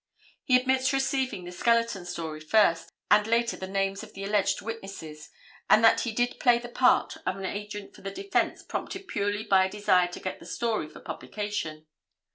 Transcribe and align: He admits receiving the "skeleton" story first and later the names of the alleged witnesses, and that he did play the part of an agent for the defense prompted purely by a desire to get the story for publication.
He 0.43 0.55
admits 0.59 0.93
receiving 0.93 1.43
the 1.43 1.51
"skeleton" 1.51 2.07
story 2.07 2.39
first 2.39 2.91
and 3.11 3.27
later 3.27 3.55
the 3.55 3.67
names 3.67 4.01
of 4.01 4.15
the 4.15 4.23
alleged 4.23 4.59
witnesses, 4.59 5.29
and 5.69 5.83
that 5.83 5.99
he 5.99 6.11
did 6.11 6.39
play 6.39 6.57
the 6.57 6.69
part 6.69 7.17
of 7.23 7.37
an 7.37 7.45
agent 7.45 7.93
for 7.95 8.01
the 8.01 8.09
defense 8.09 8.63
prompted 8.63 9.07
purely 9.07 9.43
by 9.43 9.63
a 9.65 9.69
desire 9.69 10.07
to 10.07 10.19
get 10.19 10.39
the 10.39 10.47
story 10.47 10.87
for 10.89 11.01
publication. 11.01 11.85